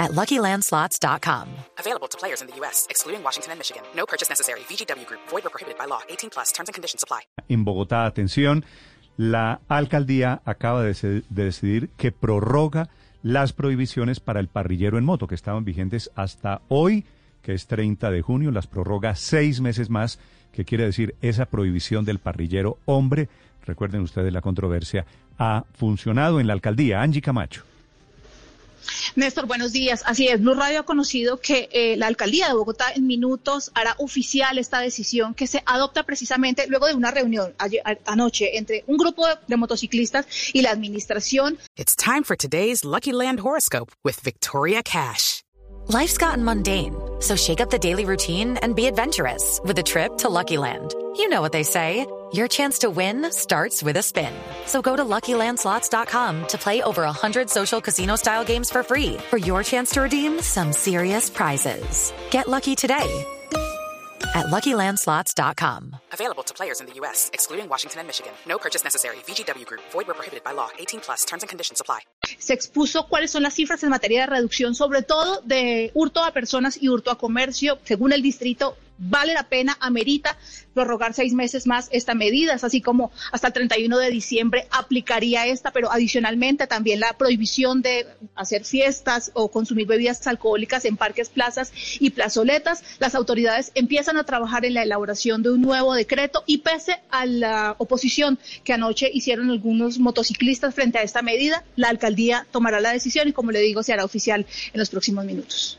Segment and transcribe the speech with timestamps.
[0.00, 1.46] at LuckyLandSlots.com.
[1.78, 3.82] Available to players in the U.S., excluding Washington and Michigan.
[3.94, 4.60] No purchase necessary.
[4.68, 5.20] VGW Group.
[5.28, 6.00] Void or prohibited by law.
[6.08, 6.50] 18 plus.
[6.52, 7.20] Terms and conditions apply.
[7.48, 8.64] En Bogotá, atención,
[9.16, 12.88] la alcaldía acaba de, de decidir que prorroga
[13.22, 17.04] las prohibiciones para el parrillero en moto, que estaban vigentes hasta hoy,
[17.42, 20.18] que es 30 de junio, las prorroga seis meses más,
[20.52, 23.28] que quiere decir esa prohibición del parrillero hombre,
[23.66, 25.04] recuerden ustedes la controversia,
[25.38, 27.02] ha funcionado en la alcaldía.
[27.02, 27.69] Angie Camacho.
[29.16, 30.02] Néstor, buenos días.
[30.06, 33.94] Así es, Blue Radio ha conocido que eh, la alcaldía de Bogotá en minutos hará
[33.98, 38.96] oficial esta decisión que se adopta precisamente luego de una reunión ayer- anoche entre un
[38.96, 41.58] grupo de, de motociclistas y la administración.
[41.76, 45.42] It's time for today's Lucky Land horoscope with Victoria Cash.
[45.88, 50.16] Life's gotten mundane, so shake up the daily routine and be adventurous with a trip
[50.18, 50.94] to Lucky Land.
[51.20, 52.06] You know what they say.
[52.32, 54.32] Your chance to win starts with a spin.
[54.64, 59.62] So go to LuckyLandSlots.com to play over 100 social casino-style games for free for your
[59.62, 62.14] chance to redeem some serious prizes.
[62.30, 63.04] Get lucky today
[64.34, 65.96] at LuckyLandSlots.com.
[66.14, 68.32] Available to players in the U.S., excluding Washington and Michigan.
[68.46, 69.16] No purchase necessary.
[69.26, 69.82] VGW Group.
[69.92, 70.70] Void or prohibited by law.
[70.78, 71.26] 18 plus.
[71.26, 72.00] Terms and conditions apply.
[72.38, 76.32] Se expuso cuáles son las cifras en materia de reducción, sobre todo de hurto a
[76.32, 77.78] personas y hurto a comercio.
[77.84, 80.36] Según el distrito, vale la pena, amerita
[80.74, 85.46] prorrogar seis meses más esta medida, Es así como hasta el 31 de diciembre aplicaría
[85.46, 91.28] esta, pero adicionalmente también la prohibición de hacer fiestas o consumir bebidas alcohólicas en parques,
[91.28, 92.84] plazas y plazoletas.
[92.98, 97.26] Las autoridades empiezan a trabajar en la elaboración de un nuevo decreto y pese a
[97.26, 102.92] la oposición que anoche hicieron algunos motociclistas frente a esta medida, la alcaldía tomará la
[102.92, 105.78] decisión y como le digo, se hará oficial en los próximos minutos.